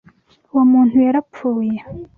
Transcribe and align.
Uwo 0.51 0.63
muntu 0.71 0.93
yarapfuye. 1.05 1.77